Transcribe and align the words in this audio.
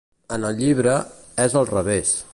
En 0.37 0.47
el 0.49 0.57
llibre, 0.61 0.95
és 1.47 1.59
al 1.63 1.71
revés. 1.77 2.17